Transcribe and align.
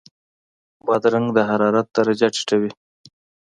بادرنګ 0.85 1.27
د 1.35 1.39
حرارت 1.49 1.87
درجه 1.97 2.27
ټیټوي. 2.35 2.71